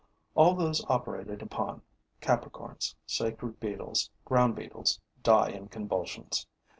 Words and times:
All 0.33 0.55
those 0.55 0.83
operated 0.87 1.43
upon, 1.43 1.83
Capricorns, 2.23 2.95
sacred 3.05 3.59
beetles, 3.59 4.09
ground 4.25 4.55
beetles, 4.55 4.99
die 5.21 5.51
in 5.51 5.67
convulsions. 5.67 6.47